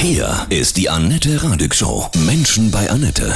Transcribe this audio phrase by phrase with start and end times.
[0.00, 2.06] Hier ist die Annette Radig Show.
[2.24, 3.32] Menschen bei Annette.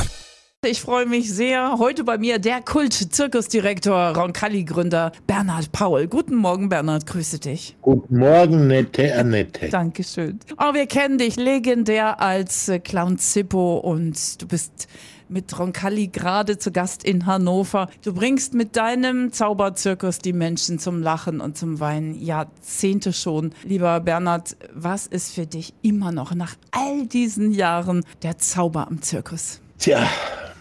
[0.64, 1.80] Ich freue mich sehr.
[1.80, 6.06] Heute bei mir der Kult-Zirkusdirektor, Roncalli-Gründer Bernhard Paul.
[6.06, 7.04] Guten Morgen, Bernhard.
[7.04, 7.76] Grüße dich.
[7.82, 9.70] Guten Morgen, nette Annette.
[9.70, 10.38] Dankeschön.
[10.56, 14.86] Oh, wir kennen dich legendär als Clown Zippo und du bist
[15.32, 17.88] mit Roncalli gerade zu Gast in Hannover.
[18.04, 22.14] Du bringst mit deinem Zauberzirkus die Menschen zum Lachen und zum Weinen.
[22.22, 23.52] Jahrzehnte schon.
[23.64, 29.02] Lieber Bernhard, was ist für dich immer noch nach all diesen Jahren der Zauber am
[29.02, 29.60] Zirkus?
[29.78, 30.06] Tja,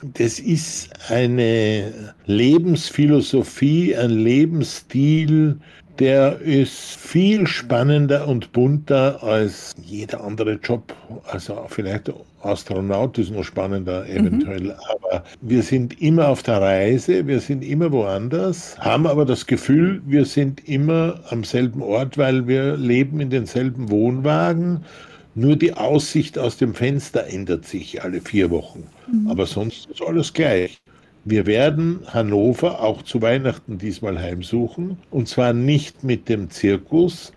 [0.02, 5.60] das ist eine Lebensphilosophie, ein Lebensstil,
[6.00, 10.96] der ist viel spannender und bunter als jeder andere Job.
[11.26, 12.12] Also vielleicht
[12.44, 14.74] Astronaut ist noch spannender eventuell, mhm.
[14.90, 20.02] aber wir sind immer auf der Reise, wir sind immer woanders, haben aber das Gefühl,
[20.06, 24.84] wir sind immer am selben Ort, weil wir leben in denselben Wohnwagen
[25.34, 28.88] nur die Aussicht aus dem Fenster ändert sich alle vier Wochen.
[29.10, 29.30] Mhm.
[29.30, 30.82] Aber sonst ist alles gleich.
[31.24, 34.98] Wir werden Hannover auch zu Weihnachten diesmal heimsuchen.
[35.10, 37.32] Und zwar nicht mit dem Zirkus,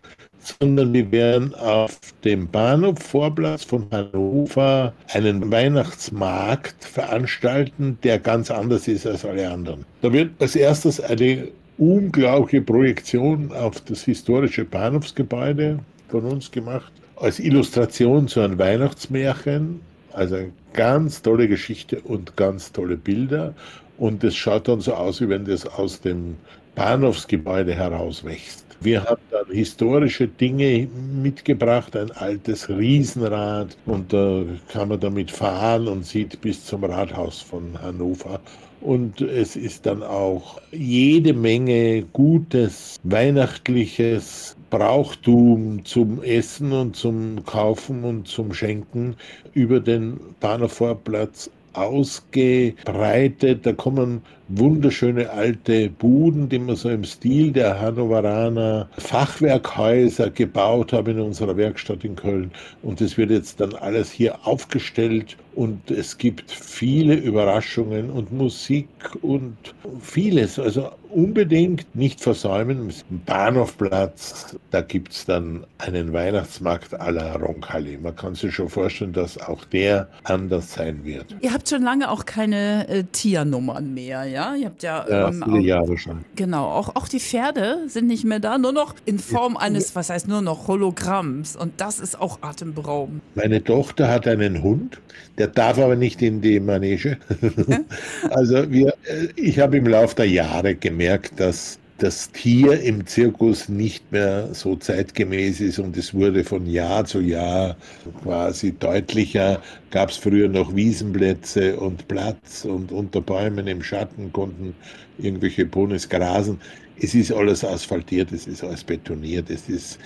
[0.60, 9.06] sondern wir werden auf dem Bahnhofvorplatz von Hannover einen Weihnachtsmarkt veranstalten, der ganz anders ist
[9.06, 9.84] als alle anderen.
[10.02, 17.38] Da wird als erstes eine unglaubliche Projektion auf das historische Bahnhofsgebäude von uns gemacht als
[17.38, 19.80] Illustration zu einem Weihnachtsmärchen.
[20.12, 23.54] Also eine ganz tolle Geschichte und ganz tolle Bilder.
[23.98, 26.36] Und es schaut dann so aus, wie wenn das aus dem
[26.74, 28.64] Bahnhofsgebäude herauswächst.
[28.80, 30.88] Wir haben dann historische Dinge
[31.22, 37.40] mitgebracht, ein altes Riesenrad und da kann man damit fahren und sieht bis zum Rathaus
[37.40, 38.40] von Hannover.
[38.80, 48.04] Und es ist dann auch jede Menge gutes, weihnachtliches Brauchtum zum Essen und zum Kaufen
[48.04, 49.16] und zum Schenken
[49.54, 53.66] über den Bahnhofvorplatz ausgebreitet.
[53.66, 61.12] Da kommen wunderschöne alte Buden, die wir so im Stil der Hannoveraner Fachwerkhäuser gebaut haben
[61.12, 62.50] in unserer Werkstatt in Köln.
[62.82, 68.88] Und das wird jetzt dann alles hier aufgestellt und es gibt viele Überraschungen und Musik
[69.22, 69.56] und
[70.00, 70.58] vieles.
[70.58, 72.92] Also unbedingt nicht versäumen.
[73.10, 77.98] Im Bahnhofplatz, da gibt es dann einen Weihnachtsmarkt à la Roncalli.
[77.98, 81.36] Man kann sich schon vorstellen, dass auch der anders sein wird.
[81.40, 84.54] Ihr habt schon lange auch keine äh, Tiernummern mehr, ja?
[84.54, 86.24] Ihr habt ja, ja ähm, viele auch, Jahre schon.
[86.36, 90.10] Genau, auch, auch die Pferde sind nicht mehr da, nur noch in Form eines, was
[90.10, 91.56] heißt nur noch Hologramms.
[91.56, 93.22] Und das ist auch atemberaubend.
[93.34, 95.00] Meine Tochter hat einen Hund,
[95.38, 97.16] der darf aber nicht in die Manege.
[98.30, 103.68] also wir, äh, ich habe im Laufe der Jahre gemerkt, dass das Tier im Zirkus
[103.68, 107.76] nicht mehr so zeitgemäß ist und es wurde von Jahr zu Jahr
[108.22, 109.62] quasi deutlicher.
[109.90, 114.74] Gab es früher noch Wiesenplätze und Platz und unter Bäumen im Schatten konnten
[115.18, 116.60] irgendwelche Ponys grasen.
[117.00, 119.98] Es ist alles asphaltiert, es ist alles betoniert, es, ist,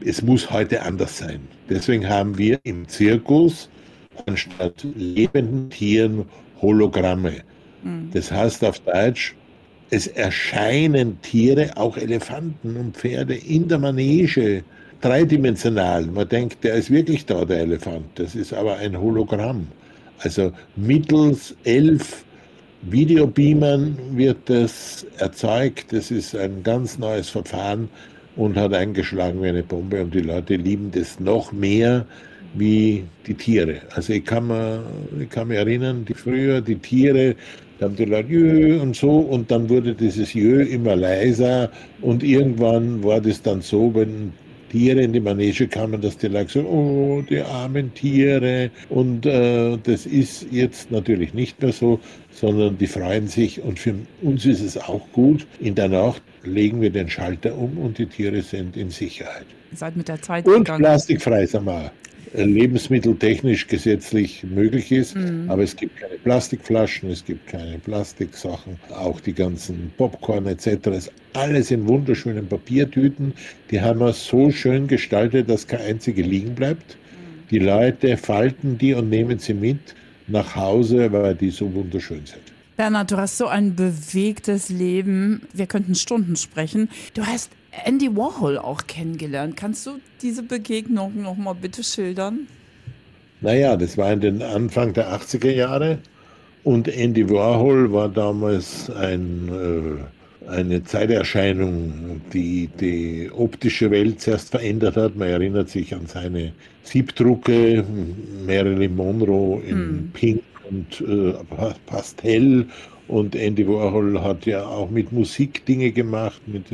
[0.00, 1.40] es muss heute anders sein.
[1.68, 3.68] Deswegen haben wir im Zirkus
[4.26, 6.24] anstatt lebenden Tieren
[6.62, 7.42] Hologramme.
[7.82, 8.10] Mhm.
[8.12, 9.34] Das heißt auf Deutsch,
[9.94, 14.64] es erscheinen Tiere, auch Elefanten und Pferde, in der Manege,
[15.00, 16.06] dreidimensional.
[16.06, 18.06] Man denkt, der ist wirklich da, der Elefant.
[18.16, 19.68] Das ist aber ein Hologramm.
[20.18, 22.24] Also mittels elf
[22.82, 25.92] Videobeamern wird das erzeugt.
[25.92, 27.88] Das ist ein ganz neues Verfahren
[28.36, 30.02] und hat eingeschlagen wie eine Bombe.
[30.02, 32.04] Und die Leute lieben das noch mehr
[32.54, 33.80] wie die Tiere.
[33.94, 34.82] Also ich kann, mir,
[35.20, 37.36] ich kann mich erinnern, die früher die Tiere,
[37.84, 42.22] da haben die Leute Jö und so und dann wurde dieses Jö immer leiser und
[42.22, 44.32] irgendwann war das dann so, wenn
[44.70, 48.70] Tiere in die Manege kamen, dass die Leute so, oh, die armen Tiere.
[48.88, 52.00] Und äh, das ist jetzt natürlich nicht mehr so,
[52.32, 55.46] sondern die freuen sich und für uns ist es auch gut.
[55.60, 59.46] In der Nacht legen wir den Schalter um und die Tiere sind in Sicherheit.
[59.74, 60.80] Seid mit der Zeit und gegangen.
[60.80, 61.92] plastikfrei, sag mal
[62.34, 65.16] lebensmitteltechnisch gesetzlich möglich ist.
[65.16, 65.48] Mhm.
[65.48, 70.88] Aber es gibt keine Plastikflaschen, es gibt keine Plastiksachen, auch die ganzen Popcorn etc.
[70.88, 73.32] ist alles in wunderschönen Papiertüten.
[73.70, 76.96] Die haben wir so schön gestaltet, dass kein einzige liegen bleibt.
[76.96, 77.48] Mhm.
[77.50, 79.94] Die Leute falten die und nehmen sie mit
[80.26, 82.42] nach Hause, weil die so wunderschön sind.
[82.76, 85.42] Bernhard, du hast so ein bewegtes Leben.
[85.52, 86.88] Wir könnten Stunden sprechen.
[87.14, 87.50] Du hast
[87.84, 89.56] Andy Warhol auch kennengelernt.
[89.56, 92.46] Kannst du diese Begegnung noch mal bitte schildern?
[93.40, 95.98] Naja, das war in den Anfang der 80er Jahre
[96.62, 99.50] und Andy Warhol war damals ein
[100.48, 105.16] eine Zeiterscheinung, die die optische Welt zuerst verändert hat.
[105.16, 107.84] Man erinnert sich an seine Siebdrucke,
[108.46, 110.10] Marilyn Monroe in hm.
[110.12, 111.34] Pink und äh,
[111.86, 112.66] Pastell
[113.06, 116.64] und Andy Warhol hat ja auch mit Musik Dinge gemacht, mit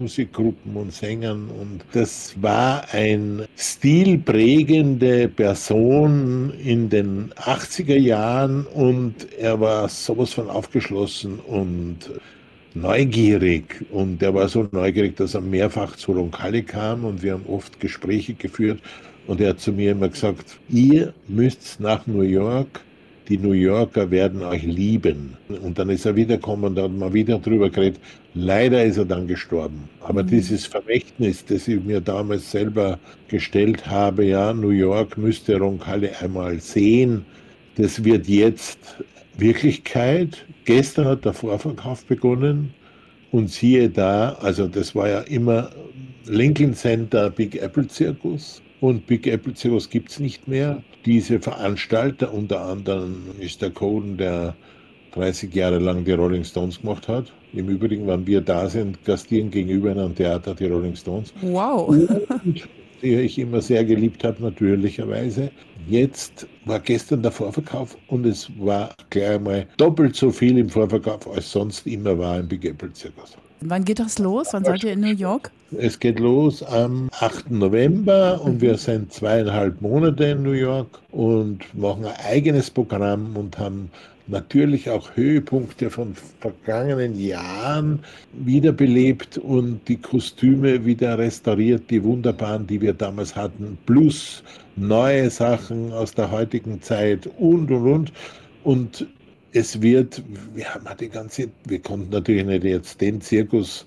[0.00, 1.48] Musikgruppen und Sängern.
[1.48, 10.48] Und das war eine stilprägende Person in den 80er Jahren und er war sowas von
[10.48, 11.98] aufgeschlossen und
[12.74, 13.84] neugierig.
[13.90, 17.80] Und er war so neugierig, dass er mehrfach zu Roncalli kam und wir haben oft
[17.80, 18.80] Gespräche geführt.
[19.26, 22.82] Und er hat zu mir immer gesagt, ihr müsst nach New York
[23.28, 25.36] die New Yorker werden euch lieben.
[25.62, 28.00] Und dann ist er wiedergekommen und da hat man wieder drüber geredet.
[28.34, 29.88] Leider ist er dann gestorben.
[30.00, 30.28] Aber mhm.
[30.28, 32.98] dieses Vermächtnis, das ich mir damals selber
[33.28, 37.24] gestellt habe, ja, New York müsste Roncalli einmal sehen,
[37.76, 38.78] das wird jetzt
[39.38, 40.44] Wirklichkeit.
[40.64, 42.74] Gestern hat der Vorverkauf begonnen
[43.32, 45.70] und siehe da, also das war ja immer
[46.26, 50.82] Lincoln Center Big Apple Zirkus und Big Apple Circus gibt es nicht mehr.
[51.06, 54.54] Diese Veranstalter, unter anderem ist der Coden, der
[55.12, 57.32] 30 Jahre lang die Rolling Stones gemacht hat.
[57.54, 61.32] Im Übrigen, wenn wir da sind, gastieren gegenüber in einem Theater die Rolling Stones.
[61.40, 61.88] Wow.
[61.88, 62.68] Und,
[63.00, 65.50] die ich immer sehr geliebt habe, natürlicherweise.
[65.88, 71.26] Jetzt war gestern der Vorverkauf und es war gleich einmal doppelt so viel im Vorverkauf,
[71.30, 73.36] als sonst immer war im Big Apple Circus.
[73.60, 74.48] Wann geht das los?
[74.52, 75.50] Wann seid ihr in New York?
[75.78, 77.50] Es geht los am 8.
[77.50, 83.58] November und wir sind zweieinhalb Monate in New York und machen ein eigenes Programm und
[83.58, 83.90] haben
[84.26, 88.00] natürlich auch Höhepunkte von vergangenen Jahren
[88.32, 94.42] wiederbelebt und die Kostüme wieder restauriert, die wunderbaren, die wir damals hatten, plus
[94.76, 98.12] neue Sachen aus der heutigen Zeit und und und.
[98.64, 99.06] Und
[99.54, 100.22] es wird,
[100.52, 103.86] wir haben die ganze, wir konnten natürlich nicht jetzt den Zirkus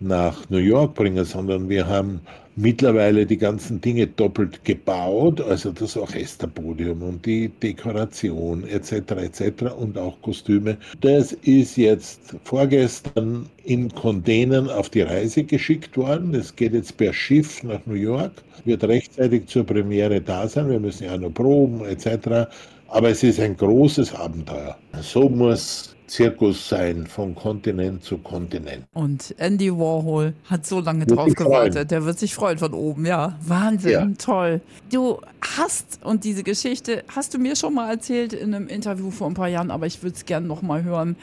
[0.00, 2.20] nach New York bringen, sondern wir haben
[2.56, 8.92] mittlerweile die ganzen Dinge doppelt gebaut, also das Orchesterpodium und die Dekoration etc.
[9.12, 9.62] etc.
[9.76, 10.76] und auch Kostüme.
[11.00, 16.32] Das ist jetzt vorgestern in Containern auf die Reise geschickt worden.
[16.32, 18.32] Das geht jetzt per Schiff nach New York,
[18.64, 20.68] wird rechtzeitig zur Premiere da sein.
[20.68, 22.48] Wir müssen ja noch proben etc.
[22.88, 24.76] Aber es ist ein großes Abenteuer.
[25.00, 28.84] So muss Zirkus sein, von Kontinent zu Kontinent.
[28.92, 31.90] Und Andy Warhol hat so lange wird drauf gewartet.
[31.90, 33.36] Der wird sich freuen von oben, ja.
[33.44, 34.08] Wahnsinn, ja.
[34.18, 34.60] toll.
[34.92, 35.18] Du
[35.56, 39.34] hast, und diese Geschichte hast du mir schon mal erzählt in einem Interview vor ein
[39.34, 41.16] paar Jahren, aber ich würde es gerne noch mal hören.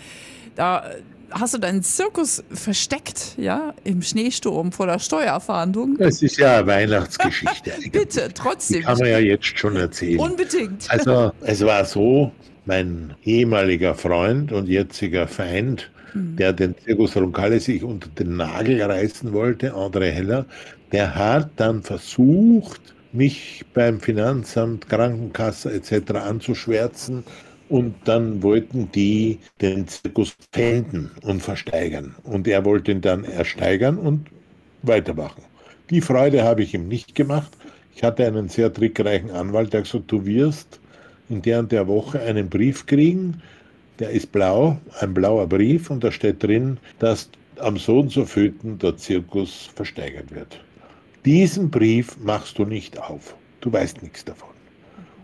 [0.56, 0.84] Da
[1.32, 5.98] hast du deinen Zirkus versteckt, ja, im Schneesturm vor der Steuerfahndung?
[5.98, 7.72] Das ist ja eine Weihnachtsgeschichte.
[7.92, 8.80] Bitte, trotzdem.
[8.80, 10.20] Die kann man ja jetzt schon erzählen.
[10.20, 10.90] Unbedingt.
[10.90, 12.32] Also, es war so,
[12.66, 16.36] mein ehemaliger Freund und jetziger Feind, mhm.
[16.36, 20.46] der den Zirkus Roncalli sich unter den Nagel reißen wollte, André Heller,
[20.92, 22.82] der hat dann versucht,
[23.14, 26.12] mich beim Finanzamt, Krankenkasse etc.
[26.12, 27.24] anzuschwärzen
[27.72, 32.14] und dann wollten die den Zirkus pfänden und versteigern.
[32.24, 34.28] Und er wollte ihn dann ersteigern und
[34.82, 35.42] weitermachen.
[35.90, 37.50] Die Freude habe ich ihm nicht gemacht.
[37.96, 40.82] Ich hatte einen sehr trickreichen Anwalt, der gesagt, du wirst
[41.30, 43.42] in der und der Woche einen Brief kriegen,
[44.00, 48.26] der ist blau, ein blauer Brief und da steht drin, dass am so und so
[48.26, 50.60] Föten der Zirkus versteigert wird.
[51.24, 53.34] Diesen Brief machst du nicht auf.
[53.62, 54.50] Du weißt nichts davon.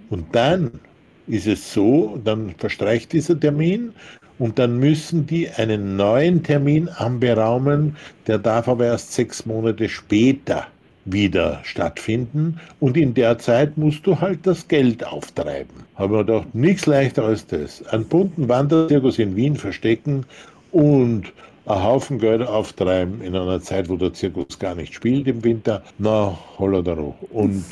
[0.09, 0.79] Und dann
[1.27, 3.91] ist es so, dann verstreicht dieser Termin
[4.39, 7.95] und dann müssen die einen neuen Termin anberaumen,
[8.27, 10.67] der darf aber erst sechs Monate später
[11.05, 15.75] wieder stattfinden und in der Zeit musst du halt das Geld auftreiben.
[15.95, 17.85] Haben wir doch nichts leichter als das.
[17.87, 20.25] Einen bunten Wanderzirkus in Wien verstecken
[20.71, 21.31] und
[21.65, 25.81] einen Haufen Geld auftreiben in einer Zeit, wo der Zirkus gar nicht spielt im Winter.
[25.97, 26.95] Na, holla da
[27.31, 27.63] Und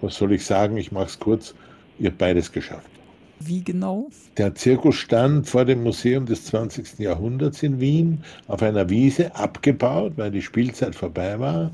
[0.00, 0.76] was soll ich sagen?
[0.76, 1.54] Ich mache es kurz.
[1.98, 2.90] Ihr habt beides geschafft.
[3.40, 4.08] Wie genau?
[4.36, 6.98] Der Zirkus stand vor dem Museum des 20.
[6.98, 11.70] Jahrhunderts in Wien auf einer Wiese, abgebaut, weil die Spielzeit vorbei war.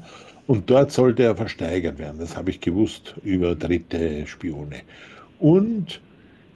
[0.47, 2.19] Und dort sollte er versteigert werden.
[2.19, 4.77] Das habe ich gewusst über dritte Spione.
[5.39, 6.00] Und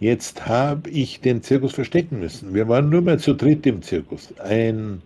[0.01, 2.55] jetzt habe ich den Zirkus verstecken müssen.
[2.55, 4.35] Wir waren nur mehr zu dritt im Zirkus.
[4.41, 5.01] Ein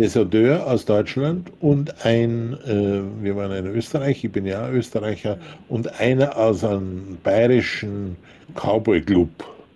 [0.00, 5.36] Deserteur aus Deutschland und ein, äh, wir waren ein Österreich, ich bin ja Österreicher,
[5.68, 8.16] und einer aus einem bayerischen
[8.54, 9.28] Cowboy-Club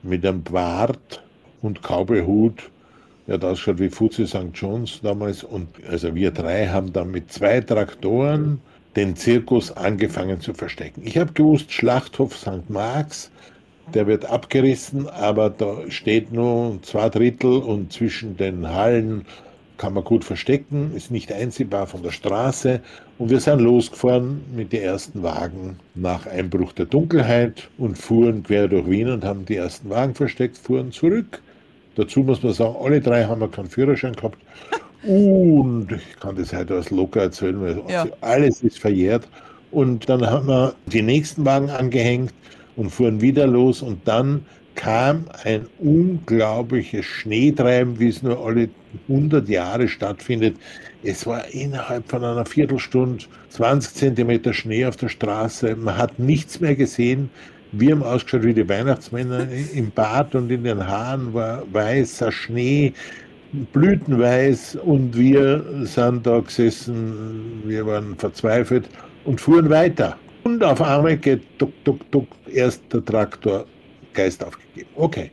[0.03, 1.23] mit einem Bart
[1.61, 2.71] und Cowboy-Hut.
[3.27, 4.49] Ja, das schaut wie Fuzzy St.
[4.55, 5.45] John's damals.
[5.45, 8.63] Und also wir drei haben dann mit zwei Traktoren
[8.97, 11.03] den Zirkus angefangen zu verstecken.
[11.05, 12.71] Ich habe gewusst, Schlachthof St.
[12.71, 13.31] Marx,
[13.93, 19.27] der wird abgerissen, aber da steht nur zwei Drittel und zwischen den Hallen
[19.77, 22.81] kann man gut verstecken, ist nicht einsehbar von der Straße.
[23.19, 28.69] Und wir sind losgefahren mit den ersten Wagen nach Einbruch der Dunkelheit und fuhren quer
[28.69, 31.41] durch Wien und haben die ersten Wagen versteckt, fuhren zurück.
[31.97, 34.39] Dazu muss man sagen, alle drei haben wir keinen Führerschein gehabt.
[35.05, 38.07] Und ich kann das heute als locker erzählen, weil ja.
[38.21, 39.29] alles ist verjährt.
[39.71, 42.33] Und dann haben wir die nächsten Wagen angehängt
[42.77, 43.83] und fuhren wieder los.
[43.83, 48.69] Und dann kam ein unglaubliches Schneetreiben, wie es nur alle
[49.09, 50.57] 100 Jahre stattfindet.
[51.03, 55.77] Es war innerhalb von einer Viertelstunde 20 Zentimeter Schnee auf der Straße.
[55.77, 57.31] Man hat nichts mehr gesehen.
[57.73, 59.49] Wir haben ausgeschaut wie die Weihnachtsmänner.
[59.75, 62.93] Im Bad und in den Haaren war weißer Schnee,
[63.73, 64.77] blütenweiß.
[64.77, 67.63] Und wir sind da gesessen.
[67.65, 68.89] Wir waren verzweifelt
[69.25, 70.17] und fuhren weiter.
[70.45, 73.67] Und auf einmal geht duck, duck, duck, erst der Traktor
[74.15, 74.89] Geist aufgegeben.
[74.97, 75.31] Okay.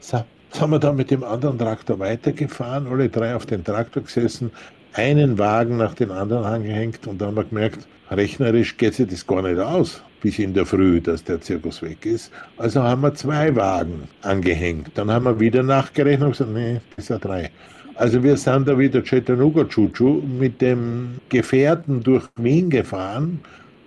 [0.00, 4.50] So, sind wir dann mit dem anderen Traktor weitergefahren, alle drei auf den Traktor gesessen,
[4.94, 9.26] einen Wagen nach dem anderen angehängt und dann haben wir gemerkt, rechnerisch geht sich das
[9.26, 12.30] gar nicht aus, bis in der Früh, dass der Zirkus weg ist.
[12.58, 14.90] Also haben wir zwei Wagen angehängt.
[14.94, 17.50] Dann haben wir wieder nachgerechnet und gesagt, nee, das sind drei.
[17.94, 23.40] Also wir sind da wieder Chattanooga Chuchu mit dem Gefährten durch Wien gefahren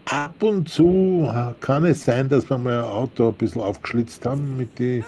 [0.05, 1.31] ab und zu
[1.62, 5.03] kann es sein, dass wir mal ein Auto ein bisschen aufgeschlitzt haben mit die,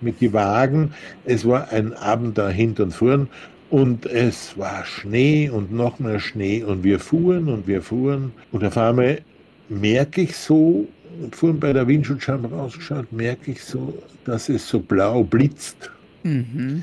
[0.00, 0.92] mit die Wagen.
[1.24, 3.28] Es war ein Abend da hinter und vorn
[3.70, 8.64] und es war Schnee und noch mehr Schnee und wir fuhren und wir fuhren und
[8.64, 9.20] auf einmal
[9.68, 10.86] merke ich so,
[11.32, 15.90] fuhren bei der Windschutzscheibe rausgeschaut, merke ich so, dass es so blau blitzt.
[16.24, 16.82] Mhm.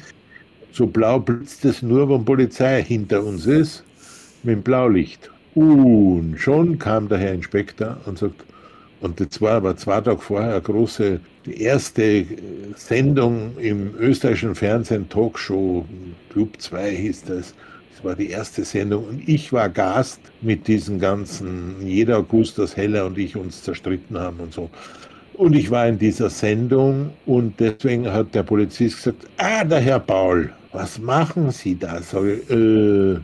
[0.71, 3.83] So blau blitzt es nur, wenn Polizei hinter uns ist,
[4.43, 5.29] mit dem Blaulicht.
[5.57, 8.45] Und schon kam der Herr Inspektor und sagt,
[9.01, 12.25] und das war aber zwei Tage vorher eine große, die erste
[12.75, 15.83] Sendung im österreichischen Fernsehen, Talkshow,
[16.29, 17.55] Club 2 hieß das.
[17.91, 23.07] Das war die erste Sendung und ich war Gast mit diesen ganzen, jeder Augustus Heller
[23.07, 24.69] und ich uns zerstritten haben und so.
[25.33, 30.01] Und ich war in dieser Sendung und deswegen hat der Polizist gesagt, ah, der Herr
[30.01, 31.99] Paul, was machen Sie da?
[32.03, 33.17] Sag ich, äh,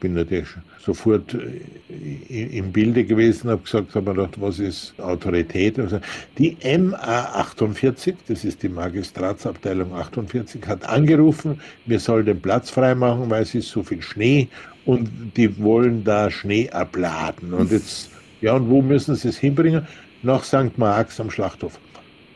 [0.00, 0.48] bin natürlich
[0.88, 5.78] sofort äh, im Bilde gewesen, habe gesagt, habe mir gedacht, was ist Autorität?
[5.78, 6.00] Also
[6.38, 13.28] die MA 48, das ist die Magistratsabteilung 48, hat angerufen, wir sollen den Platz freimachen,
[13.28, 14.48] weil es ist so viel Schnee
[14.86, 17.52] und die wollen da Schnee abladen.
[17.52, 19.86] Und jetzt, ja, und wo müssen sie es hinbringen?
[20.22, 20.76] Nach St.
[20.78, 21.78] Marx am Schlachthof.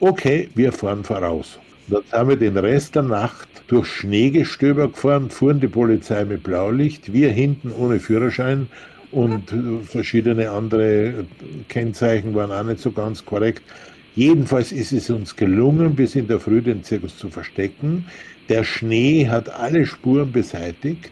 [0.01, 1.59] Okay, wir fahren voraus.
[1.89, 7.13] Dann haben wir den Rest der Nacht durch Schneegestöber gefahren, fuhren die Polizei mit Blaulicht,
[7.13, 8.69] wir hinten ohne Führerschein
[9.11, 9.53] und
[9.85, 11.27] verschiedene andere
[11.69, 13.63] Kennzeichen waren auch nicht so ganz korrekt.
[14.15, 18.07] Jedenfalls ist es uns gelungen, bis in der Früh den Zirkus zu verstecken.
[18.49, 21.11] Der Schnee hat alle Spuren beseitigt.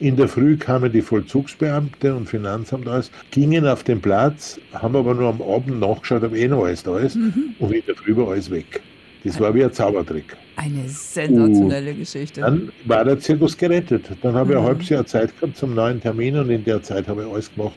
[0.00, 5.14] In der Früh kamen die Vollzugsbeamte und Finanzamt alles, gingen auf den Platz, haben aber
[5.14, 7.54] nur am Abend nachgeschaut, ob eh noch alles da ist mhm.
[7.58, 8.80] und in der Früh war alles weg.
[9.24, 10.36] Das war wie ein Zaubertrick.
[10.56, 12.40] Eine sensationelle und Geschichte.
[12.40, 14.04] Dann war der Zirkus gerettet.
[14.22, 14.68] Dann habe ich ein mhm.
[14.68, 17.76] halbes Jahr Zeit gehabt zum neuen Termin und in der Zeit habe ich alles gemacht.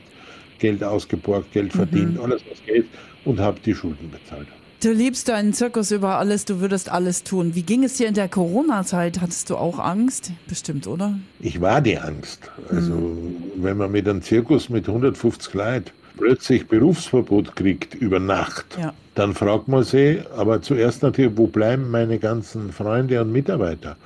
[0.58, 2.20] Geld ausgeborgt, Geld verdient, mhm.
[2.20, 2.86] alles was geht
[3.24, 4.46] und habe die Schulden bezahlt.
[4.82, 7.54] Du liebst deinen Zirkus über alles, du würdest alles tun.
[7.54, 9.20] Wie ging es dir in der Corona-Zeit?
[9.20, 10.32] Hattest du auch Angst?
[10.48, 11.18] Bestimmt, oder?
[11.38, 12.50] Ich war die Angst.
[12.68, 13.36] Also, mhm.
[13.56, 18.92] wenn man mit einem Zirkus mit 150 Leuten plötzlich Berufsverbot kriegt über Nacht, ja.
[19.14, 23.96] dann fragt man sich, aber zuerst natürlich, wo bleiben meine ganzen Freunde und Mitarbeiter?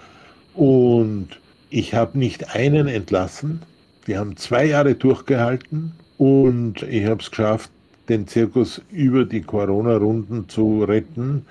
[0.55, 1.29] Und
[1.71, 3.63] ich habe nicht einen entlassen.
[4.05, 7.71] Wir haben zwei Jahre durchgehalten und ich habe es geschafft,
[8.09, 11.45] den Zirkus über die Corona-Runden zu retten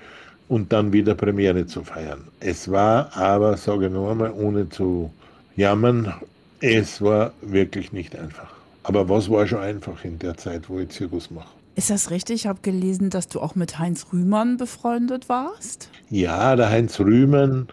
[0.48, 2.24] und dann wieder Premiere zu feiern.
[2.40, 5.12] Es war aber, sage ich noch einmal, ohne zu
[5.56, 6.14] jammern,
[6.60, 8.55] es war wirklich nicht einfach.
[8.88, 11.48] Aber was war schon einfach in der Zeit, wo ich Zirkus mache?
[11.74, 12.36] Ist das richtig?
[12.36, 15.90] Ich habe gelesen, dass du auch mit Heinz Rühmann befreundet warst.
[16.08, 17.66] Ja, der Heinz Rühmann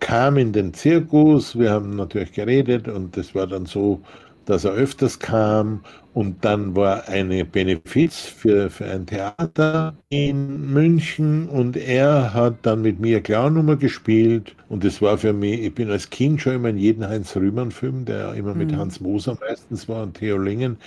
[0.00, 1.56] kam in den Zirkus.
[1.56, 4.00] Wir haben natürlich geredet und das war dann so,
[4.44, 5.84] dass er öfters kam.
[6.16, 12.80] Und dann war eine Benefiz für, für ein Theater in München und er hat dann
[12.80, 14.56] mit mir Clownnummer gespielt.
[14.70, 18.06] Und das war für mich, ich bin als Kind schon immer in jeden Heinz Rühmann-Film,
[18.06, 18.78] der immer mit mhm.
[18.78, 20.78] Hans Moser meistens war und Theo Lingen,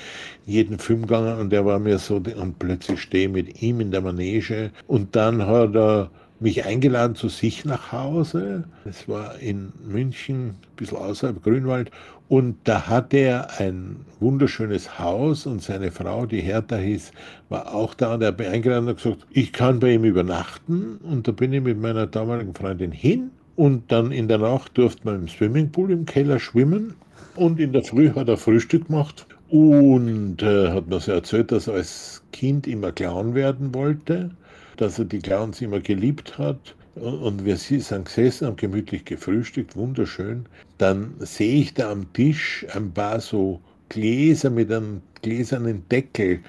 [0.48, 3.92] jeden Film gegangen und der war mir so, und plötzlich stehe ich mit ihm in
[3.92, 4.72] der Manege.
[4.88, 6.10] Und dann hat er
[6.40, 8.64] mich eingeladen zu sich nach Hause.
[8.84, 11.92] Es war in München, ein bisschen außerhalb Grünwald.
[12.30, 17.12] Und da hatte er ein wunderschönes Haus und seine Frau, die Hertha hieß,
[17.50, 20.98] war auch da und er hat mich eingeladen und gesagt, ich kann bei ihm übernachten.
[20.98, 25.06] Und da bin ich mit meiner damaligen Freundin hin Und dann in der Nacht durfte
[25.06, 26.94] man im Swimmingpool im Keller schwimmen.
[27.36, 31.68] Und in der Früh hat er Frühstück gemacht und äh, hat mir so erzählt, dass
[31.68, 34.30] er als Kind immer Clown werden wollte,
[34.78, 36.76] dass er die Clowns immer geliebt hat.
[36.96, 40.46] Und wir sind gesessen, haben gemütlich gefrühstückt, wunderschön.
[40.80, 46.40] Dann sehe ich da am Tisch ein paar so Gläser mit einem gläsernen Deckel.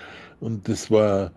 [0.41, 1.33] Und das war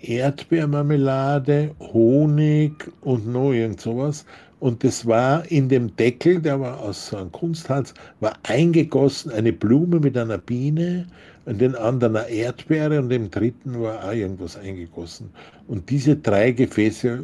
[0.00, 4.26] Erdbeermarmelade, Honig und noch irgend sowas.
[4.60, 9.52] Und das war in dem Deckel, der war aus so einem Kunstharz, war eingegossen eine
[9.52, 11.06] Blume mit einer Biene,
[11.46, 15.30] in den anderen eine Erdbeere und im dritten war auch irgendwas eingegossen.
[15.66, 17.22] Und diese drei Gefäße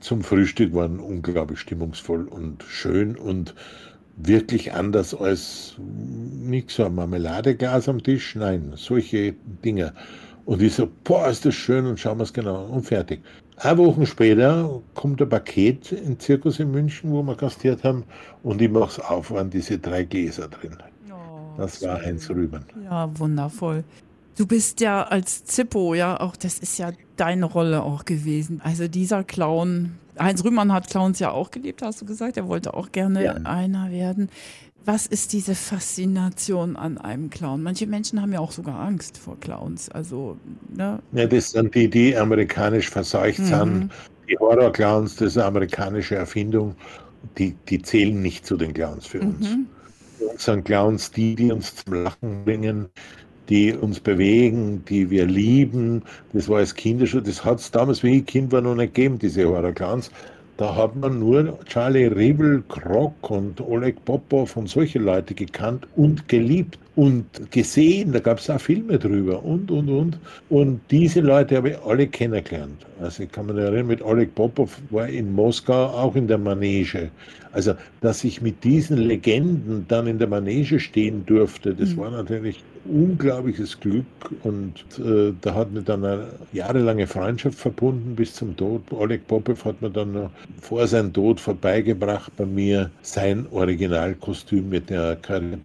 [0.00, 3.54] zum Frühstück waren unglaublich stimmungsvoll und schön und
[4.22, 9.34] wirklich anders als nicht so ein Marmeladeglas am Tisch, nein, solche
[9.64, 9.92] Dinge.
[10.44, 13.20] Und ich so, boah, ist das schön und schauen wir es genau und fertig.
[13.56, 18.04] Ein Wochen später kommt ein Paket in Zirkus in München, wo wir gastiert haben,
[18.42, 20.76] und ich mache es auf, waren diese drei Gläser drin.
[21.10, 22.64] Oh, das war Heinz Rüben.
[22.84, 23.84] Ja, wundervoll.
[24.36, 28.60] Du bist ja als Zippo, ja, auch das ist ja deine Rolle auch gewesen.
[28.62, 32.36] Also dieser Clown, Heinz Rühmann hat Clowns ja auch geliebt, hast du gesagt.
[32.36, 33.32] Er wollte auch gerne ja.
[33.44, 34.28] einer werden
[34.88, 37.62] was ist diese Faszination an einem Clown?
[37.62, 39.90] Manche Menschen haben ja auch sogar Angst vor Clowns.
[39.90, 40.38] Also,
[40.74, 41.00] ne?
[41.12, 43.44] Ja, das sind die, die amerikanisch verseucht mhm.
[43.44, 43.92] sind.
[44.30, 46.74] Die Horror-Clowns, das ist eine amerikanische Erfindung.
[47.36, 49.50] Die, die zählen nicht zu den Clowns für uns.
[49.50, 49.66] Mhm.
[50.16, 52.88] Für uns sind Clowns die, die uns zum Lachen bringen,
[53.48, 56.02] die uns bewegen, die wir lieben.
[56.32, 58.94] Das war als Kinder schon, das hat es damals, wie ich Kind war, noch nicht
[58.94, 60.10] gegeben, diese Horror-Clowns.
[60.58, 66.26] Da hat man nur Charlie Riebel, Krock und Oleg Popov und solche Leute gekannt und
[66.26, 68.10] geliebt und gesehen.
[68.10, 70.18] Da gab es auch Filme drüber und, und, und.
[70.48, 72.84] Und diese Leute habe ich alle kennengelernt.
[73.00, 77.08] Also ich kann mich erinnern, mit Oleg Popov war in Moskau auch in der Manege.
[77.52, 81.96] Also, dass ich mit diesen Legenden dann in der Manege stehen durfte, das mhm.
[81.98, 84.06] war natürlich unglaubliches Glück
[84.42, 88.82] und äh, da hat mir dann eine jahrelange Freundschaft verbunden bis zum Tod.
[88.90, 94.90] Oleg Popov hat mir dann noch vor seinem Tod vorbeigebracht bei mir sein Originalkostüm mit
[94.90, 95.18] der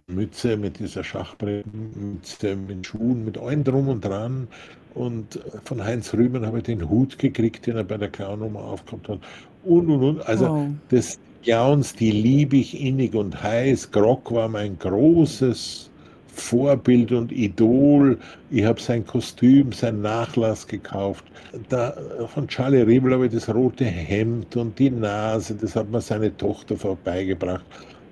[0.06, 4.48] Mütze, mit dieser Schachbrettmütze, mit Schuhen, mit allem drum und dran.
[4.94, 9.08] Und von Heinz Rüben habe ich den Hut gekriegt, den er bei der Clown-Nummer aufgehabt
[9.08, 9.18] hat.
[9.64, 10.26] Und, und, und.
[10.28, 10.68] Also wow.
[10.90, 13.90] das Clowns, die liebe ich innig und heiß.
[13.90, 15.90] Grog war mein großes
[16.28, 18.18] Vorbild und Idol.
[18.50, 21.22] Ich habe sein Kostüm, sein Nachlass gekauft.
[21.68, 21.94] Da,
[22.28, 26.34] von Charlie Riebel habe ich das rote Hemd und die Nase, das hat mir seine
[26.34, 27.64] Tochter vorbeigebracht.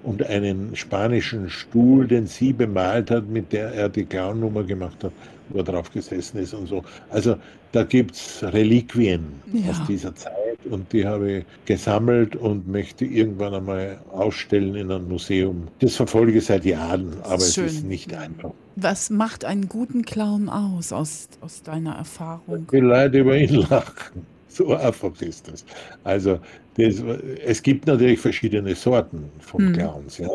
[0.02, 5.12] Und einen spanischen Stuhl, den sie bemalt hat, mit der er die Clownnummer gemacht hat,
[5.48, 6.82] wo er drauf gesessen ist und so.
[7.10, 7.36] Also
[7.72, 9.70] da gibt es Reliquien ja.
[9.70, 10.32] aus dieser Zeit
[10.70, 15.68] und die habe ich gesammelt und möchte irgendwann einmal ausstellen in einem Museum.
[15.80, 17.64] Das verfolge ich seit Jahren, aber Schön.
[17.64, 18.52] es ist nicht einfach.
[18.76, 22.66] Was macht einen guten Clown aus, aus, aus deiner Erfahrung?
[22.72, 24.26] Die Leute über ihn lachen.
[24.48, 25.64] So einfach ist das.
[26.04, 26.38] Also
[26.76, 26.96] das,
[27.44, 29.72] es gibt natürlich verschiedene Sorten von hm.
[29.72, 30.18] Clowns.
[30.18, 30.28] Ja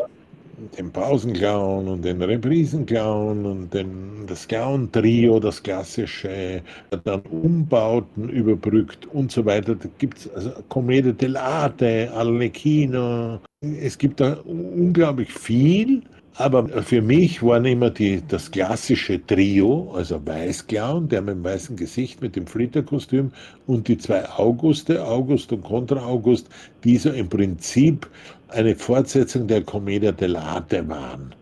[0.76, 6.62] den Pausenclown und den Reprisenclown und den, das Clown-Trio, das klassische,
[7.04, 9.74] dann Umbauten überbrückt und so weiter.
[9.74, 13.40] Da gibt es also Commedia dell'arte, Arlecchino.
[13.60, 16.02] Es gibt da unglaublich viel.
[16.40, 21.74] Aber für mich waren immer die, das klassische Trio, also Weißclown, der mit dem weißen
[21.74, 23.32] Gesicht, mit dem Flitterkostüm
[23.66, 26.48] und die zwei Auguste, August und Contra August,
[26.84, 28.08] die so im Prinzip
[28.46, 31.34] eine Fortsetzung der Commedia dell'arte waren.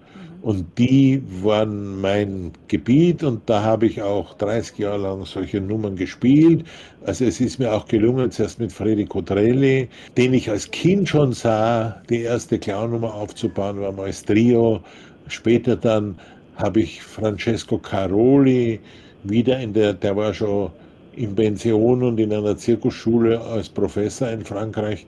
[0.47, 5.97] Und die waren mein Gebiet und da habe ich auch 30 Jahre lang solche Nummern
[5.97, 6.65] gespielt.
[7.05, 11.33] Also es ist mir auch gelungen, zuerst mit Freddy Cotrelli, den ich als Kind schon
[11.33, 14.79] sah, die erste Clownnummer aufzubauen, war mal als Trio.
[15.27, 16.17] Später dann
[16.55, 18.79] habe ich Francesco Caroli
[19.25, 20.71] wieder in der, der war schon
[21.17, 25.07] in Pension und in einer Zirkusschule als Professor in Frankreich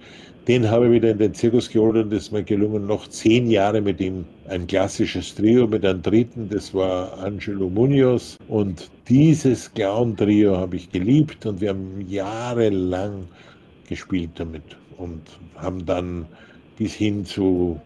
[0.48, 3.50] den habe ich wieder in den Zirkus geholt und es ist mir gelungen, noch zehn
[3.50, 8.38] Jahre mit ihm ein klassisches Trio mit einem dritten, das war Angelo Munoz.
[8.48, 13.28] Und dieses Clown-Trio habe ich geliebt und wir haben jahrelang
[13.86, 14.62] gespielt damit
[14.96, 15.20] und
[15.56, 16.24] haben dann
[16.78, 17.78] bis hin zu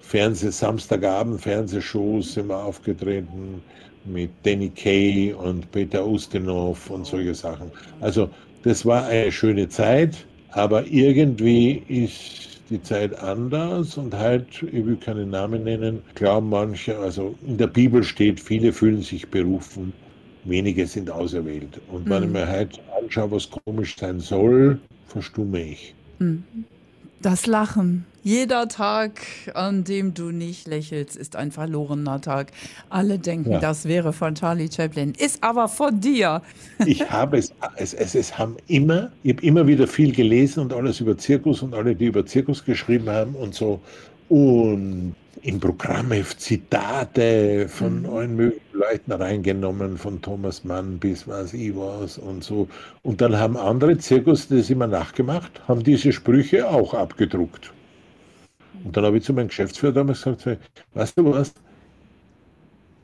[0.00, 3.62] Fernseh Samstagabend Fernsehshows wir aufgetreten
[4.04, 7.70] mit Danny Kay und Peter Ustinov und solche Sachen.
[8.00, 8.28] Also
[8.64, 14.96] das war eine schöne Zeit aber irgendwie ist die Zeit anders und halt, ich will
[14.96, 19.92] keinen Namen nennen, glauben manche, also in der Bibel steht, viele fühlen sich berufen,
[20.44, 21.80] wenige sind auserwählt.
[21.90, 22.10] Und mhm.
[22.10, 25.94] wenn ich mir halt anschaue, was komisch sein soll, verstumme ich.
[26.20, 26.44] Mhm.
[27.22, 28.06] Das Lachen.
[28.22, 29.12] Jeder Tag,
[29.54, 32.52] an dem du nicht lächelst, ist ein verlorener Tag.
[32.88, 33.58] Alle denken, Ja.
[33.60, 35.12] das wäre von Charlie Chaplin.
[35.18, 36.42] Ist aber von dir.
[36.86, 40.72] Ich habe es, es, es, es haben immer, ich habe immer wieder viel gelesen und
[40.72, 43.80] alles über Zirkus und alle, die über Zirkus geschrieben haben und so.
[44.28, 51.74] Und im Programmheft Zitate von allen möglichen Leuten reingenommen, von Thomas Mann bis was ich
[51.74, 52.68] was und so.
[53.02, 57.72] Und dann haben andere Zirkus das immer nachgemacht, haben diese Sprüche auch abgedruckt.
[58.84, 60.58] Und dann habe ich zu meinem Geschäftsführer damals gesagt,
[60.94, 61.54] weißt du was,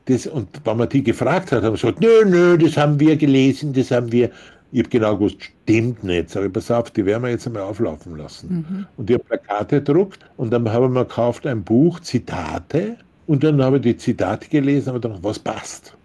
[0.06, 3.16] das, und wenn man die gefragt hat, haben sie gesagt, nö, nö, das haben wir
[3.16, 4.30] gelesen, das haben wir.
[4.72, 6.31] Ich habe genau gewusst, stimmt nicht.
[6.31, 8.48] Sag ich, pass auf, die werden wir jetzt einmal auflaufen lassen.
[8.96, 12.96] Und ich habe Plakate gedruckt und dann haben wir gekauft ein Buch, Zitate.
[13.26, 15.96] Und dann habe ich die Zitate gelesen und habe gedacht, was passt.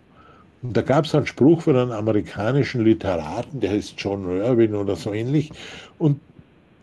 [0.61, 4.95] Und da gab es einen Spruch von einem amerikanischen Literaten, der heißt John Irwin oder
[4.95, 5.51] so ähnlich.
[5.97, 6.19] Und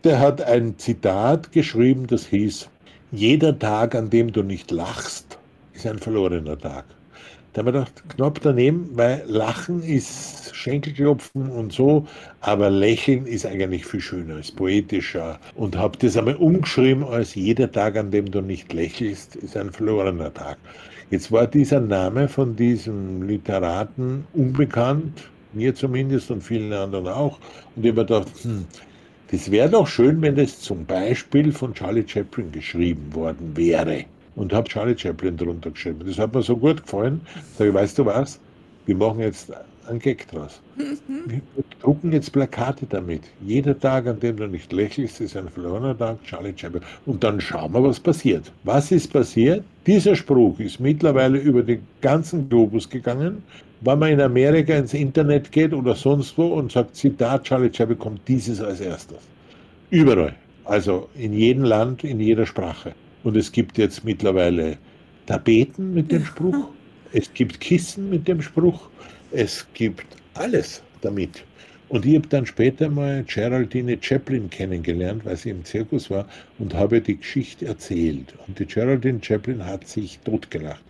[0.03, 2.69] der hat ein Zitat geschrieben, das hieß,
[3.11, 5.39] jeder Tag, an dem du nicht lachst,
[5.73, 6.85] ist ein verlorener Tag.
[7.53, 12.05] Da ich gedacht, knapp daneben, weil Lachen ist Schenkelklopfen und so,
[12.41, 15.39] aber Lächeln ist eigentlich viel schöner, ist poetischer.
[15.55, 19.71] Und habe das einmal umgeschrieben als jeder Tag, an dem du nicht lächelst, ist ein
[19.71, 20.57] verlorener Tag.
[21.09, 27.39] Jetzt war dieser Name von diesem Literaten unbekannt, mir zumindest und vielen anderen auch.
[27.75, 28.65] Und ich habe gedacht, hm,
[29.31, 34.05] das wäre doch schön, wenn das zum Beispiel von Charlie Chaplin geschrieben worden wäre.
[34.35, 36.01] Und habe Charlie Chaplin drunter geschrieben.
[36.05, 37.21] Das hat mir so gut gefallen.
[37.57, 38.39] Sag ich, weißt du was?
[38.85, 39.51] Wir machen jetzt
[39.89, 40.61] einen Gag draus.
[40.75, 41.41] Wir
[41.81, 43.23] drucken jetzt Plakate damit.
[43.45, 46.83] Jeder Tag, an dem du nicht lächelst, ist ein verlorener Tag, Charlie Chaplin.
[47.05, 48.51] Und dann schauen wir, was passiert.
[48.63, 49.63] Was ist passiert?
[49.85, 53.43] Dieser Spruch ist mittlerweile über den ganzen Globus gegangen.
[53.81, 57.97] Wenn man in Amerika ins Internet geht oder sonst wo und sagt, Zitat Charlie Chaplin,
[57.97, 59.17] kommt dieses als erstes.
[59.89, 60.35] Überall.
[60.65, 62.93] Also in jedem Land, in jeder Sprache.
[63.23, 64.77] Und es gibt jetzt mittlerweile
[65.25, 66.69] Tapeten mit dem Spruch.
[67.11, 68.89] Es gibt Kissen mit dem Spruch.
[69.31, 71.43] Es gibt alles damit.
[71.89, 76.27] Und ich habe dann später mal Geraldine Chaplin kennengelernt, weil sie im Zirkus war
[76.59, 78.33] und habe die Geschichte erzählt.
[78.47, 80.83] Und die Geraldine Chaplin hat sich totgelacht.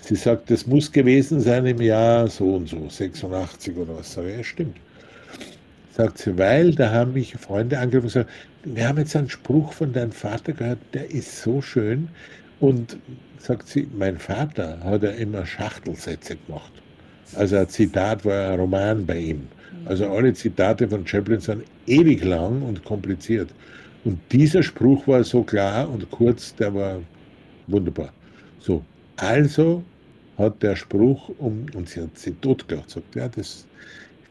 [0.00, 4.12] Sie sagt, das muss gewesen sein im Jahr so und so, 86 oder was.
[4.12, 4.76] Sag ich, ja, stimmt.
[5.96, 8.30] Sagt sie, weil da haben mich Freunde angerufen und gesagt,
[8.64, 12.08] wir haben jetzt einen Spruch von deinem Vater gehört, der ist so schön.
[12.60, 12.98] Und
[13.38, 16.70] sagt sie, mein Vater hat ja immer Schachtelsätze gemacht.
[17.34, 19.48] Also ein Zitat war ein Roman bei ihm.
[19.86, 23.48] Also alle Zitate von Chaplin sind ewig lang und kompliziert.
[24.04, 27.00] Und dieser Spruch war so klar und kurz, der war
[27.68, 28.12] wunderbar.
[28.58, 28.84] So,
[29.16, 29.82] also
[30.36, 33.66] hat der Spruch um, und sie hat sie totgelacht, sagt, ja, das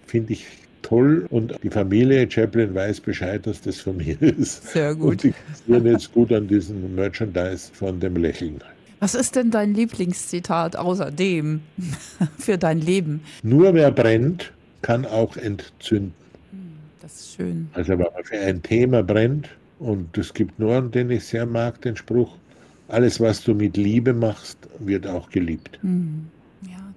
[0.06, 0.46] finde ich
[0.86, 4.72] toll und die Familie Chaplin weiß Bescheid, dass das von mir ist.
[4.72, 5.24] Sehr Und gut.
[5.24, 5.34] die
[5.68, 8.62] sind jetzt gut an diesem Merchandise von dem Lächeln.
[9.00, 11.62] Was ist denn dein Lieblingszitat außerdem
[12.38, 13.22] für dein Leben?
[13.42, 16.14] Nur wer brennt, kann auch entzünden.
[17.02, 17.68] Das ist schön.
[17.74, 21.46] Also wenn man für ein Thema brennt, und es gibt nur einen, den ich sehr
[21.46, 22.38] mag, den Spruch,
[22.88, 25.80] alles, was du mit Liebe machst, wird auch geliebt.
[25.82, 25.90] Ja,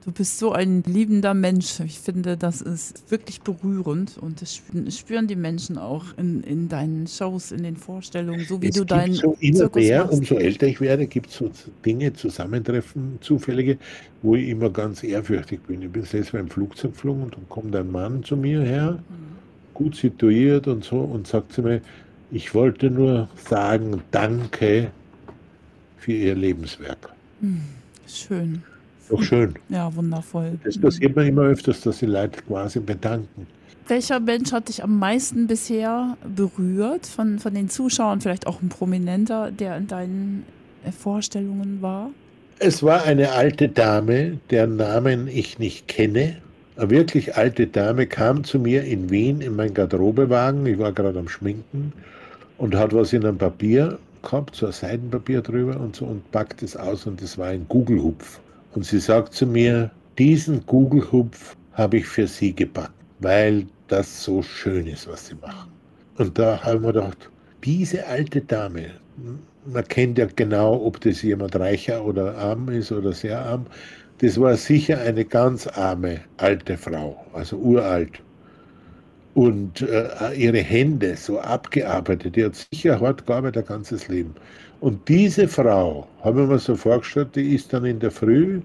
[0.08, 1.80] du bist so ein liebender Mensch.
[1.80, 7.06] Ich finde, das ist wirklich berührend und das spüren, die Menschen auch in, in deinen
[7.06, 10.18] Shows, in den Vorstellungen, so wie es du deinen so immer Zirkus mehr, machst.
[10.18, 11.50] umso älter ich werde, gibt es so
[11.84, 13.76] Dinge, Zusammentreffen, zufällige,
[14.22, 15.82] wo ich immer ganz ehrfürchtig bin.
[15.82, 19.02] Ich bin selbst beim Flugzeug geflogen und dann kommt ein Mann zu mir her,
[19.74, 21.82] gut situiert und so, und sagt zu mir,
[22.30, 24.90] ich wollte nur sagen, danke
[25.98, 27.10] für Ihr Lebenswerk.
[28.06, 28.62] Schön.
[29.08, 29.54] Doch schön.
[29.68, 30.58] Ja, wundervoll.
[30.64, 33.46] Das passiert mir immer öfters, dass die Leute quasi bedanken.
[33.86, 38.20] Welcher Mensch hat dich am meisten bisher berührt von, von den Zuschauern?
[38.20, 40.44] Vielleicht auch ein Prominenter, der in deinen
[40.98, 42.10] Vorstellungen war?
[42.58, 46.36] Es war eine alte Dame, deren Namen ich nicht kenne.
[46.76, 50.66] Eine wirklich alte Dame kam zu mir in Wien in meinen Garderobewagen.
[50.66, 51.92] Ich war gerade am Schminken
[52.58, 56.62] und hat was in einem Papier gehabt, so ein Seidenpapier drüber und so und packt
[56.62, 58.40] es aus und das war ein Gugelhupf.
[58.78, 64.40] Und sie sagt zu mir, diesen Gugelhupf habe ich für Sie gepackt, weil das so
[64.40, 65.72] schön ist, was Sie machen.
[66.16, 67.28] Und da haben wir gedacht,
[67.64, 68.92] diese alte Dame,
[69.66, 73.66] man kennt ja genau, ob das jemand reicher oder arm ist oder sehr arm.
[74.18, 78.22] Das war sicher eine ganz arme alte Frau, also uralt.
[79.38, 84.34] Und äh, ihre Hände so abgearbeitet, die hat sicher hart gearbeitet, ihr ganzes Leben.
[84.80, 88.60] Und diese Frau, habe ich mir so vorgestellt, die ist dann in der Früh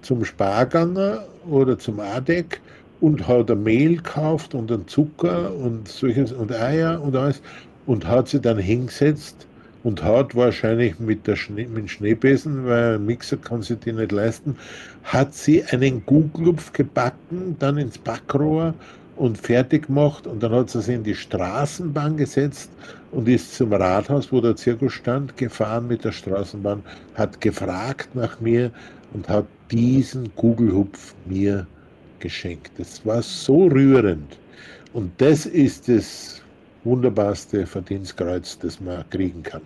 [0.00, 2.62] zum Sparganger oder zum Adek
[3.02, 7.42] und hat ein Mehl gekauft und einen Zucker und solches und Eier und alles
[7.84, 9.46] und hat sie dann hingesetzt
[9.84, 13.92] und hat wahrscheinlich mit, der Schnee, mit dem Schneebesen, weil ein Mixer kann sie die
[13.92, 14.56] nicht leisten,
[15.04, 18.72] hat sie einen Kugelhupf gebacken, dann ins Backrohr
[19.16, 22.70] und fertig gemacht und dann hat sie sie in die Straßenbahn gesetzt
[23.12, 26.82] und ist zum Rathaus, wo der Zirkus stand, gefahren mit der Straßenbahn,
[27.14, 28.70] hat gefragt nach mir
[29.14, 31.66] und hat diesen Kugelhupf mir
[32.20, 32.72] geschenkt.
[32.78, 34.38] Das war so rührend.
[34.92, 36.42] Und das ist das
[36.84, 39.62] wunderbarste Verdienstkreuz, das man kriegen kann.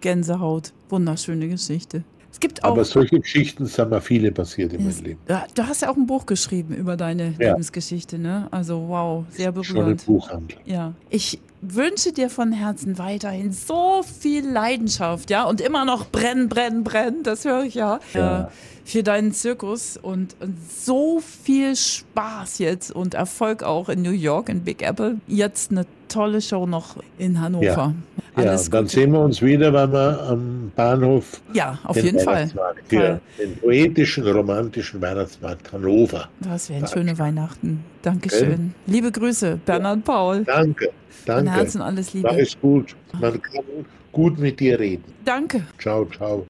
[0.00, 0.72] Gänsehaut.
[0.88, 2.02] Wunderschöne Geschichte.
[2.30, 2.72] Es gibt auch.
[2.72, 5.20] Aber solche Geschichten sind mir viele passiert in meinem Leben.
[5.28, 7.50] ja, du hast ja auch ein Buch geschrieben über deine Ja.
[7.52, 8.48] Lebensgeschichte, ne?
[8.50, 10.06] Also wow, sehr Schon im berührend.
[10.06, 10.58] Buchhandel.
[10.64, 10.92] Ja.
[11.10, 16.84] Ich wünsche dir von Herzen weiterhin so viel Leidenschaft, ja, und immer noch brennen, brennen,
[16.84, 18.42] brennen, das höre ich ja, Ja.
[18.44, 18.46] Äh,
[18.84, 24.48] für deinen Zirkus und, und so viel Spaß jetzt und Erfolg auch in New York,
[24.48, 25.16] in Big Apple.
[25.26, 27.94] Jetzt eine tolle Show noch in Hannover.
[28.36, 28.94] Ja, Alles dann Gute.
[28.94, 32.50] sehen wir uns wieder, wenn wir am Bahnhof Ja, auf den jeden Fall.
[32.88, 36.28] Für den poetischen, romantischen Weihnachtsmarkt Hannover.
[36.40, 37.84] Das wären schöne Weihnachten.
[38.02, 38.74] Dankeschön.
[38.86, 40.44] Liebe Grüße, Bernhard Paul.
[40.44, 40.92] Danke, Von
[41.26, 41.50] danke.
[41.52, 42.28] Herzen alles Liebe.
[42.40, 42.94] es gut.
[43.20, 43.64] Man kann
[44.12, 45.04] gut mit dir reden.
[45.24, 45.62] Danke.
[45.78, 46.46] Ciao, ciao.